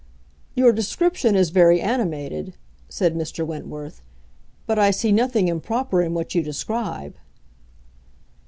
[0.55, 2.55] "Your description is very animated,"
[2.89, 3.45] said Mr.
[3.45, 4.01] Wentworth;
[4.65, 7.13] "but I see nothing improper in what you describe."